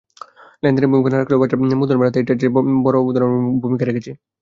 [0.63, 4.11] লেনদেনে ভূমিকা না রাখলেও বাজার মূলধন বাড়াতে এই ট্রেজারি বন্ডগুলো বড় ধরনের ভূমিকা রেখেছে।